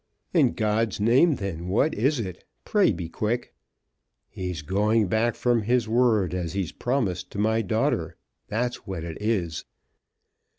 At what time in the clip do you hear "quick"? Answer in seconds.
3.07-3.53